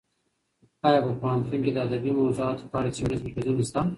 [0.87, 3.81] ایا په پوهنتونونو کې د ادبي موضوعاتو په اړه څېړنیز مرکزونه شته؟